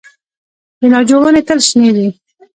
[0.79, 2.07] د ناجو ونې تل شنې وي؟